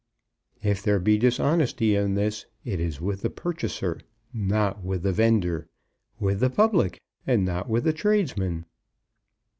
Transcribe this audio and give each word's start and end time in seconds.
If 0.63 0.81
there 0.81 0.97
be 0.99 1.19
dishonesty 1.19 1.93
in 1.95 2.15
this, 2.15 2.47
it 2.65 2.79
is 2.79 2.99
with 2.99 3.21
the 3.21 3.29
purchaser, 3.29 3.99
not 4.33 4.83
with 4.83 5.03
the 5.03 5.11
vendor, 5.13 5.67
with 6.19 6.39
the 6.39 6.49
public, 6.49 6.99
not 7.27 7.69
with 7.69 7.83
the 7.83 7.93
tradesman." 7.93 8.65